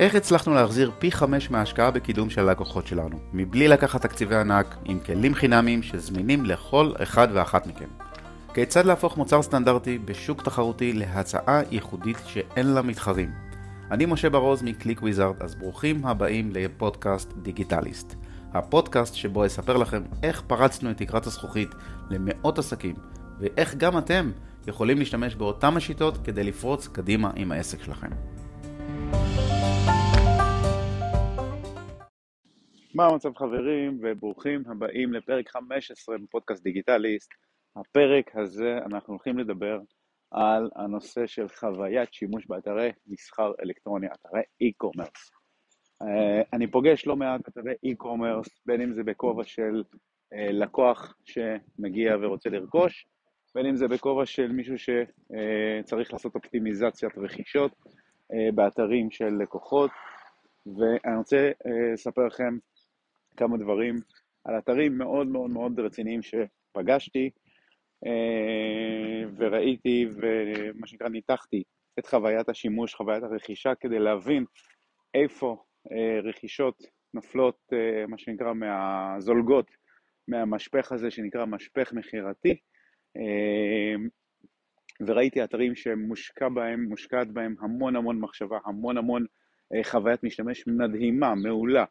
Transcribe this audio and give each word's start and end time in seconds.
איך 0.00 0.14
הצלחנו 0.14 0.54
להחזיר 0.54 0.90
פי 0.98 1.12
חמש 1.12 1.50
מההשקעה 1.50 1.90
בקידום 1.90 2.30
של 2.30 2.48
הלקוחות 2.48 2.86
שלנו, 2.86 3.18
מבלי 3.32 3.68
לקחת 3.68 4.02
תקציבי 4.02 4.36
ענק, 4.36 4.76
עם 4.84 5.00
כלים 5.00 5.34
חינמיים 5.34 5.82
שזמינים 5.82 6.44
לכל 6.44 6.92
אחד 7.02 7.28
ואחת 7.32 7.66
מכם. 7.66 7.88
כיצד 8.54 8.86
להפוך 8.86 9.16
מוצר 9.16 9.42
סטנדרטי 9.42 9.98
בשוק 9.98 10.42
תחרותי 10.42 10.92
להצעה 10.92 11.60
ייחודית 11.70 12.16
שאין 12.26 12.66
לה 12.66 12.82
מתחרים. 12.82 13.30
אני 13.90 14.06
משה 14.06 14.30
ברוז 14.30 14.62
מקליק 14.62 15.02
וויזארד, 15.02 15.34
אז 15.40 15.54
ברוכים 15.54 16.06
הבאים 16.06 16.50
לפודקאסט 16.52 17.32
דיגיטליסט. 17.42 18.14
הפודקאסט 18.52 19.14
שבו 19.14 19.46
אספר 19.46 19.76
לכם 19.76 20.02
איך 20.22 20.42
פרצנו 20.46 20.90
את 20.90 20.96
תקרת 20.96 21.26
הזכוכית 21.26 21.74
למאות 22.10 22.58
עסקים, 22.58 22.94
ואיך 23.40 23.74
גם 23.74 23.98
אתם 23.98 24.30
יכולים 24.66 24.98
להשתמש 24.98 25.34
באותן 25.34 25.76
השיטות 25.76 26.18
כדי 26.24 26.44
לפרוץ 26.44 26.88
קדימה 26.88 27.30
עם 27.36 27.52
העסק 27.52 27.82
שלכם. 27.82 28.10
מה 32.94 33.06
המצב 33.06 33.36
חברים 33.36 33.98
וברוכים 34.02 34.62
הבאים 34.66 35.12
לפרק 35.12 35.48
15 35.48 36.18
בפודקאסט 36.18 36.62
דיגיטליסט. 36.62 37.30
הפרק 37.76 38.36
הזה 38.36 38.78
אנחנו 38.86 39.14
הולכים 39.14 39.38
לדבר 39.38 39.80
על 40.30 40.70
הנושא 40.76 41.26
של 41.26 41.48
חוויית 41.48 42.12
שימוש 42.12 42.46
באתרי 42.46 42.92
מסחר 43.06 43.52
אלקטרוני, 43.62 44.06
אתרי 44.06 44.40
e-commerce. 44.40 45.30
Uh, 46.02 46.06
אני 46.52 46.66
פוגש 46.66 47.06
לא 47.06 47.16
מעט 47.16 47.48
אתרי 47.48 47.72
e-commerce, 47.72 48.50
בין 48.66 48.80
אם 48.80 48.92
זה 48.92 49.02
בכובע 49.02 49.44
של 49.44 49.82
uh, 49.82 50.36
לקוח 50.52 51.14
שמגיע 51.24 52.16
ורוצה 52.22 52.50
לרכוש, 52.50 53.06
בין 53.54 53.66
אם 53.66 53.76
זה 53.76 53.88
בכובע 53.88 54.26
של 54.26 54.52
מישהו 54.52 54.78
שצריך 54.78 56.08
uh, 56.08 56.12
לעשות 56.12 56.34
אופטימיזציית 56.34 57.18
רכישות 57.18 57.72
באתרים 58.54 59.10
של 59.10 59.28
לקוחות, 59.40 59.90
ואני 60.66 61.16
רוצה 61.16 61.50
לספר 61.92 62.26
לכם 62.26 62.58
כמה 63.36 63.56
דברים 63.56 63.96
על 64.44 64.58
אתרים 64.58 64.98
מאוד 64.98 65.26
מאוד 65.26 65.50
מאוד 65.50 65.80
רציניים 65.80 66.20
שפגשתי 66.22 67.30
אה, 68.06 69.30
וראיתי 69.36 70.06
ומה 70.14 70.86
שנקרא 70.86 71.08
ניתחתי 71.08 71.62
את 71.98 72.06
חוויית 72.06 72.48
השימוש, 72.48 72.94
חוויית 72.94 73.22
הרכישה, 73.22 73.74
כדי 73.74 73.98
להבין 73.98 74.44
איפה 75.14 75.64
אה, 75.92 76.20
רכישות 76.22 76.82
נופלות, 77.14 77.58
אה, 77.72 78.06
מה 78.06 78.18
שנקרא, 78.18 78.52
מהזולגות, 78.52 79.70
מהמשפך 80.28 80.92
הזה 80.92 81.10
שנקרא 81.10 81.44
משפך 81.44 81.92
מכירתי, 81.92 82.56
וראיתי 85.06 85.44
אתרים 85.44 85.74
שמושקע 85.74 86.48
בהם, 86.48 86.84
מושקעת 86.84 87.28
בהם 87.28 87.54
המון 87.60 87.96
המון 87.96 88.20
מחשבה, 88.20 88.58
המון 88.64 88.98
המון 88.98 89.24
חוויית 89.84 90.24
משתמש 90.24 90.66
מדהימה, 90.66 91.34
מעולה, 91.34 91.84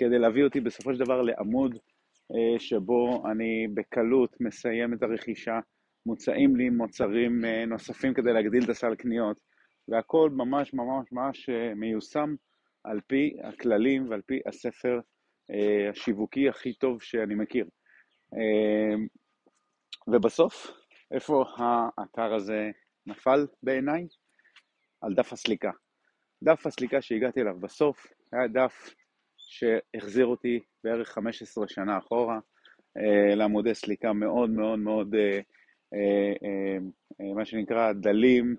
כדי 0.00 0.18
להביא 0.18 0.44
אותי 0.44 0.60
בסופו 0.60 0.94
של 0.94 1.00
דבר 1.00 1.22
לעמוד 1.22 1.78
אה, 2.34 2.58
שבו 2.58 3.22
אני 3.30 3.68
בקלות 3.74 4.40
מסיים 4.40 4.94
את 4.94 5.02
הרכישה, 5.02 5.58
מוצאים 6.06 6.56
לי 6.56 6.70
מוצרים 6.70 7.44
אה, 7.44 7.66
נוספים 7.66 8.14
כדי 8.14 8.32
להגדיל 8.32 8.64
את 8.64 8.68
הסל 8.68 8.94
קניות, 8.94 9.40
והכל 9.88 10.30
ממש 10.32 10.74
ממש 10.74 11.12
ממש 11.12 11.48
אה, 11.48 11.74
מיושם 11.74 12.34
על 12.84 13.00
פי 13.06 13.36
הכללים 13.44 14.10
ועל 14.10 14.22
פי 14.26 14.40
הספר 14.46 15.00
השיווקי 15.90 16.48
הכי 16.48 16.74
טוב 16.74 17.02
שאני 17.02 17.34
מכיר. 17.34 17.66
ובסוף, 20.08 20.66
איפה 21.10 21.44
האתר 21.56 22.34
הזה 22.34 22.70
נפל 23.06 23.46
בעיניי? 23.62 24.06
על 25.00 25.14
דף 25.14 25.32
הסליקה. 25.32 25.70
דף 26.42 26.66
הסליקה 26.66 27.02
שהגעתי 27.02 27.40
אליו 27.40 27.60
בסוף 27.60 28.06
היה 28.32 28.46
דף 28.48 28.94
שהחזיר 29.50 30.26
אותי 30.26 30.60
בערך 30.84 31.08
15 31.08 31.68
שנה 31.68 31.98
אחורה 31.98 32.38
אה, 32.96 33.34
לעמודי 33.34 33.74
סליקה 33.74 34.12
מאוד 34.12 34.50
מאוד 34.50 34.78
מאוד, 34.78 35.14
אה, 35.14 35.40
אה, 35.94 36.78
מה 37.34 37.44
שנקרא, 37.44 37.92
דלים, 37.92 38.56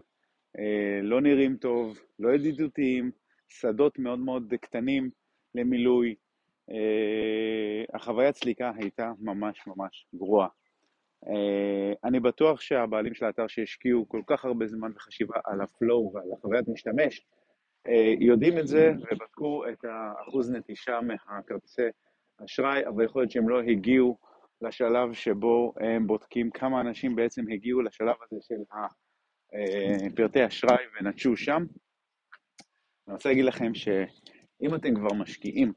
לא 1.04 1.22
נראים 1.22 1.58
טוב, 1.58 2.00
לא 2.20 2.34
ידידותיים, 2.34 3.12
שדות 3.48 4.00
מאוד 4.00 4.20
מאוד 4.20 4.54
קטנים 4.62 5.10
למילוי. 5.56 6.16
החוויית 7.94 8.36
סליקה 8.36 8.72
הייתה 8.76 9.12
ממש 9.20 9.68
ממש 9.68 10.08
גרועה. 10.16 10.48
אני 12.04 12.20
בטוח 12.20 12.62
שהבעלים 12.62 13.14
של 13.14 13.26
האתר 13.26 13.48
שהשקיעו 13.48 14.10
כל 14.10 14.22
כך 14.28 14.46
הרבה 14.46 14.68
זמן 14.68 14.92
וחשיבה 14.96 15.36
על 15.46 15.62
הפלואו 15.62 16.12
ועל 16.14 16.34
החוויית 16.38 16.68
משתמש, 16.68 17.26
יודעים 18.20 18.58
את 18.58 18.68
זה 18.68 18.92
ובדקו 18.98 19.64
את 19.70 19.86
האחוז 19.86 20.52
נטישה 20.52 21.00
מהכרטיסי 21.02 21.88
אשראי, 22.46 22.88
אבל 22.88 23.06
יכול 23.06 23.22
להיות 23.22 23.32
שהם 23.32 23.50
לא 23.50 23.62
הגיעו 23.62 24.18
לשלב 24.62 25.14
שבו 25.14 25.74
הם 25.80 26.08
בודקים 26.08 26.50
כמה 26.52 26.82
אנשים 26.82 27.16
בעצם 27.16 27.42
הגיעו 27.54 27.82
לשלב 27.82 28.16
הזה 28.26 28.42
של 28.42 28.64
פרטי 30.16 30.48
אשראי 30.48 30.84
ונטשו 31.00 31.38
שם. 31.38 31.66
אני 33.08 33.14
רוצה 33.14 33.30
להגיד 33.30 33.46
לכם 33.46 33.74
שאם 33.74 34.76
אתם 34.76 34.96
כבר 34.96 35.14
משקיעים 35.14 35.74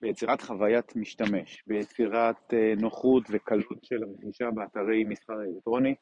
ביצירת 0.00 0.42
חוויית 0.42 0.96
משתמש, 0.96 1.62
ביצירת 1.66 2.54
אה, 2.54 2.74
נוחות 2.80 3.22
וקלות 3.30 3.84
של 3.84 3.96
רכישה 4.04 4.50
באתרי 4.50 5.04
מסחר 5.04 5.34
אלקטרוני, 5.42 5.94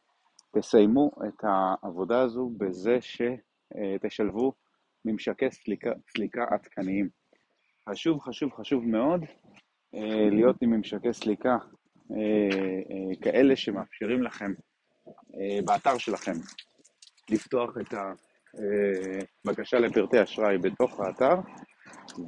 תסיימו 0.56 1.10
את 1.28 1.44
העבודה 1.44 2.20
הזו 2.20 2.50
בזה 2.58 2.98
שתשלבו 3.00 4.52
ממשקי 5.06 5.50
סליקה, 5.50 5.90
סליקה 6.16 6.44
עדכניים. 6.50 7.08
חשוב, 7.90 8.20
חשוב, 8.20 8.52
חשוב 8.52 8.86
מאוד 8.86 9.24
אה, 9.94 10.30
להיות 10.30 10.62
עם 10.62 10.70
ממשקי 10.70 11.12
סליקה 11.12 11.56
אה, 12.10 12.16
אה, 12.90 13.22
כאלה 13.22 13.56
שמאפשרים 13.56 14.22
לכם 14.22 14.52
באתר 15.64 15.98
שלכם 15.98 16.32
לפתוח 17.30 17.76
את 17.80 17.94
הבקשה 19.44 19.78
לפרטי 19.78 20.22
אשראי 20.22 20.58
בתוך 20.58 21.00
האתר 21.00 21.34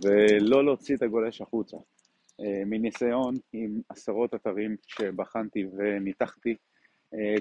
ולא 0.02 0.64
להוציא 0.64 0.96
את 0.96 1.02
הגולש 1.02 1.40
החוצה. 1.40 1.76
מניסיון 2.66 3.34
עם 3.52 3.80
עשרות 3.88 4.34
אתרים 4.34 4.76
שבחנתי 4.86 5.64
וניתחתי, 5.76 6.54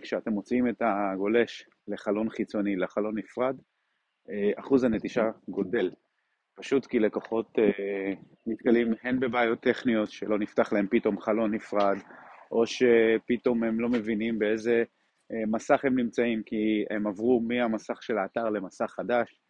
כשאתם 0.02 0.32
מוציאים 0.32 0.70
את 0.70 0.82
הגולש 0.82 1.66
לחלון 1.88 2.30
חיצוני, 2.30 2.76
לחלון 2.76 3.18
נפרד, 3.18 3.56
אה, 3.56 3.77
אחוז 4.60 4.84
הנטישה 4.84 5.30
גודל. 5.48 5.92
פשוט 6.58 6.86
כי 6.86 7.00
לקוחות 7.00 7.60
אה, 7.60 8.14
נתקלים 8.48 8.94
הן 9.04 9.20
בבעיות 9.20 9.60
טכניות, 9.60 10.12
שלא 10.12 10.40
נפתח 10.40 10.74
להם 10.74 10.88
פתאום 10.90 11.20
חלון 11.20 11.54
נפרד, 11.54 11.98
או 12.52 12.64
שפתאום 12.66 13.64
הם 13.64 13.80
לא 13.80 13.90
מבינים 13.90 14.40
באיזה 14.40 14.84
אה, 15.32 15.46
מסך 15.48 15.86
הם 15.86 16.00
נמצאים, 16.00 16.44
כי 16.46 16.86
הם 16.90 17.08
עברו 17.08 17.42
מהמסך 17.48 18.04
של 18.04 18.18
האתר 18.18 18.50
למסך 18.50 18.86
חדש, 18.86 19.42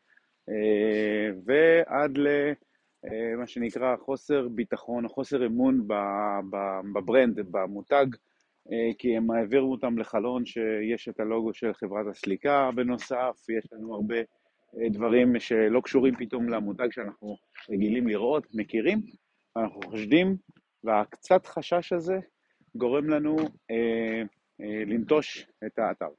ועד 1.45 2.17
למה 2.17 3.47
שנקרא 3.47 3.95
חוסר 3.97 4.47
ביטחון 4.47 5.05
או 5.05 5.09
חוסר 5.09 5.45
אמון 5.45 5.87
בברנד, 6.93 7.39
במותג, 7.51 8.05
כי 8.97 9.17
הם 9.17 9.31
העבירו 9.31 9.71
אותם 9.71 9.97
לחלון 9.97 10.45
שיש 10.45 11.09
את 11.09 11.19
הלוגו 11.19 11.53
של 11.53 11.73
חברת 11.73 12.05
הסליקה 12.11 12.69
בנוסף, 12.75 13.45
יש 13.49 13.73
לנו 13.73 13.95
הרבה 13.95 14.15
דברים 14.75 15.39
שלא 15.39 15.81
קשורים 15.81 16.15
פתאום 16.15 16.49
למותג 16.49 16.87
שאנחנו 16.91 17.37
רגילים 17.69 18.07
לראות, 18.07 18.47
מכירים, 18.53 19.01
אנחנו 19.57 19.81
חושדים, 19.85 20.37
והקצת 20.83 21.45
חשש 21.45 21.93
הזה 21.93 22.19
גורם 22.75 23.09
לנו 23.09 23.37
אה, 23.71 24.21
אה, 24.61 24.83
לנטוש 24.85 25.47
את 25.65 25.79
האתר. 25.79 26.09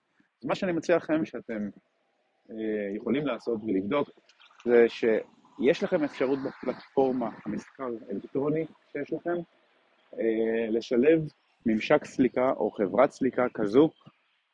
אז 0.43 0.45
מה 0.45 0.55
שאני 0.55 0.73
מציע 0.73 0.97
לכם 0.97 1.25
שאתם 1.25 1.69
אה, 2.51 2.97
יכולים 2.97 3.27
לעשות 3.27 3.61
ולבדוק, 3.67 4.11
זה 4.65 4.87
שיש 4.89 5.83
לכם 5.83 6.05
אפשרות 6.05 6.39
בפלטפורמה 6.39 7.31
המסחר 7.47 7.89
האלקטרוני 8.09 8.67
שיש 8.93 9.13
לכם, 9.13 9.37
אה, 10.15 10.71
לשלב 10.71 11.21
ממשק 11.67 12.05
סליקה 12.05 12.51
או 12.51 12.71
חברת 12.71 13.11
סליקה 13.11 13.47
כזו 13.55 13.91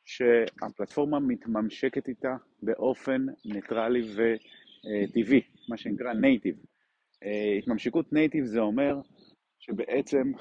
שהפלטפורמה 0.05 1.19
מתממשקת 1.19 2.07
איתה 2.07 2.35
באופן 2.63 3.25
ניטרלי 3.45 4.01
וטבעי, 4.01 5.41
מה 5.69 5.77
שנקרא 5.77 6.13
native. 6.13 6.55
התממשקות 7.57 8.13
native 8.13 8.45
זה 8.45 8.59
אומר 8.59 9.01
שבעצם 9.59 10.31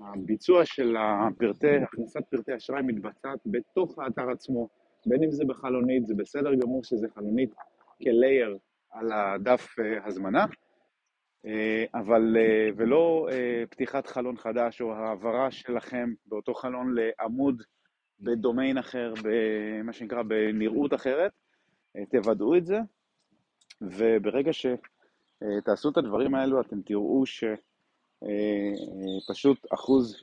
הביצוע 0.00 0.64
של 0.64 0.96
הפרטי, 0.96 1.76
הכנסת 1.76 2.20
פרטי 2.30 2.56
אשראי 2.56 2.82
מתבצעת 2.82 3.38
בתוך 3.46 3.98
האתר 3.98 4.30
עצמו, 4.30 4.68
בין 5.06 5.22
אם 5.24 5.30
זה 5.30 5.44
בחלונית, 5.44 6.06
זה 6.06 6.14
בסדר 6.14 6.54
גמור 6.54 6.84
שזה 6.84 7.06
חלונית 7.14 7.54
כ 8.02 8.18
layer 8.18 8.58
על 8.90 9.12
הדף 9.12 9.78
אה, 9.78 10.06
הזמנה, 10.06 10.46
אה, 11.46 11.84
אבל, 11.94 12.36
אה, 12.36 12.68
ולא 12.76 13.28
פתיחת 13.70 14.06
חלון 14.06 14.36
חדש 14.36 14.80
או 14.80 14.94
העברה 14.94 15.50
שלכם 15.50 16.12
באותו 16.26 16.54
חלון 16.54 16.94
לעמוד 16.94 17.62
בדומיין 18.22 18.78
אחר, 18.78 19.14
במה 19.22 19.92
שנקרא 19.92 20.22
בנראות 20.22 20.94
אחרת, 20.94 21.32
אה, 21.96 22.06
תוודאו 22.06 22.56
את 22.56 22.66
זה, 22.66 22.78
וברגע 23.80 24.50
אה, 25.42 25.60
תעשו 25.64 25.90
את 25.90 25.96
הדברים 25.96 26.34
האלו, 26.34 26.60
אתם 26.60 26.82
תראו 26.82 27.24
שפשוט 29.26 29.66
אחוז 29.74 30.22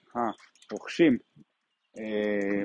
הרוכשים 0.72 1.18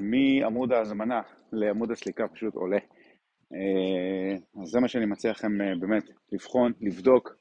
מעמוד 0.00 0.72
ההזמנה 0.72 1.20
לעמוד 1.52 1.90
הסליקה 1.90 2.28
פשוט 2.28 2.54
עולה. 2.54 2.78
אז 4.62 4.69
זה 4.69 4.81
מה 4.81 4.88
שאני 4.88 5.06
מציע 5.06 5.31
לכם 5.31 5.58
באמת 5.81 6.04
לבחון, 6.32 6.72
לבדוק, 6.81 7.34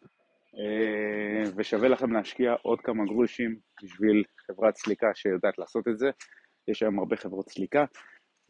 ושווה 1.56 1.88
לכם 1.88 2.12
להשקיע 2.12 2.56
עוד 2.62 2.82
כמה 2.82 3.06
גרושים 3.06 3.60
בשביל 3.84 4.24
חברת 4.48 4.76
סליקה 4.76 5.08
שיודעת 5.16 5.58
לעשות 5.58 5.88
את 5.88 5.98
זה. 5.98 6.10
יש 6.68 6.84
היום 6.84 7.00
הרבה 7.00 7.16
חברות 7.16 7.50
סליקה, 7.50 7.86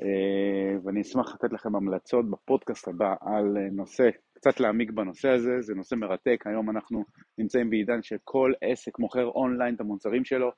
אה, 0.01 0.77
ואני 0.83 1.01
אשמח 1.01 1.33
לתת 1.33 1.53
לכם 1.53 1.75
המלצות 1.75 2.29
בפודקאסט 2.29 2.87
הבא 2.87 3.15
על 3.21 3.57
אה, 3.57 3.67
נושא, 3.71 4.09
קצת 4.33 4.59
להעמיק 4.59 4.91
בנושא 4.91 5.29
הזה, 5.29 5.61
זה 5.61 5.75
נושא 5.75 5.95
מרתק, 5.95 6.43
היום 6.45 6.69
אנחנו 6.69 7.03
נמצאים 7.37 7.69
בעידן 7.69 8.01
שכל 8.01 8.53
עסק 8.61 8.99
מוכר 8.99 9.25
אונליין 9.25 9.75
את 9.75 9.81
המוצרים 9.81 10.25
שלו, 10.25 10.51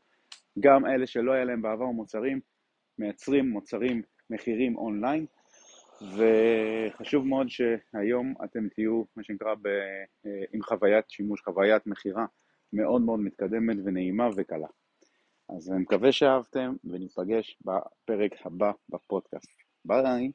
גם 0.59 0.85
אלה 0.85 1.07
שלא 1.07 1.31
היה 1.31 1.45
להם 1.45 1.61
בעבר 1.61 1.85
מוצרים, 1.85 2.39
מייצרים 2.99 3.49
מוצרים, 3.49 4.01
מחירים 4.29 4.77
אונליין, 4.77 5.25
וחשוב 6.01 7.27
מאוד 7.27 7.47
שהיום 7.49 8.33
אתם 8.43 8.69
תהיו, 8.69 9.03
מה 9.17 9.23
שנקרא, 9.23 9.53
ב, 9.61 9.67
אה, 10.25 10.43
עם 10.53 10.61
חוויית 10.61 11.09
שימוש, 11.09 11.41
חוויית 11.41 11.87
מכירה 11.87 12.25
מאוד 12.73 13.01
מאוד 13.01 13.19
מתקדמת 13.19 13.77
ונעימה 13.85 14.29
וקלה. 14.35 14.67
אז 15.49 15.71
אני 15.71 15.79
מקווה 15.79 16.11
שאהבתם, 16.11 16.75
וניפגש 16.83 17.57
בפרק 17.61 18.31
הבא 18.45 18.71
בפודקאסט. 18.89 19.49
ביי. 19.85 20.31